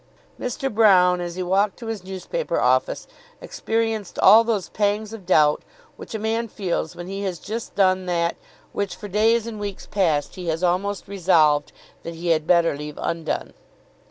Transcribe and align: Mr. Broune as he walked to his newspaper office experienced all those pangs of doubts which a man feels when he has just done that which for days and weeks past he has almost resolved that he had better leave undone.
Mr. 0.39 0.67
Broune 0.73 1.19
as 1.21 1.35
he 1.35 1.43
walked 1.43 1.77
to 1.77 1.85
his 1.85 2.03
newspaper 2.03 2.59
office 2.59 3.05
experienced 3.39 4.17
all 4.17 4.43
those 4.43 4.69
pangs 4.69 5.13
of 5.13 5.27
doubts 5.27 5.63
which 5.95 6.15
a 6.15 6.17
man 6.17 6.47
feels 6.47 6.95
when 6.95 7.05
he 7.05 7.21
has 7.21 7.37
just 7.37 7.75
done 7.75 8.07
that 8.07 8.35
which 8.73 8.95
for 8.95 9.07
days 9.07 9.45
and 9.45 9.59
weeks 9.59 9.85
past 9.85 10.33
he 10.33 10.47
has 10.47 10.63
almost 10.63 11.07
resolved 11.07 11.71
that 12.01 12.15
he 12.15 12.29
had 12.29 12.47
better 12.47 12.75
leave 12.75 12.97
undone. 12.99 13.53